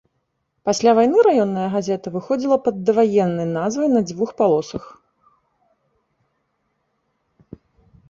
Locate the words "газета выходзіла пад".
1.75-2.75